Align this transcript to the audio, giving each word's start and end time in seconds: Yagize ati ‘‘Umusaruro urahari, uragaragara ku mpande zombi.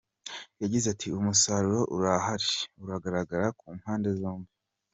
Yagize 0.61 0.85
ati 0.93 1.07
‘‘Umusaruro 1.19 1.81
urahari, 1.95 2.51
uragaragara 2.83 3.47
ku 3.57 3.65
mpande 3.77 4.09
zombi. 4.19 4.51